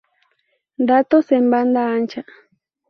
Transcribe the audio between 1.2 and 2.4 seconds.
en banda ancha.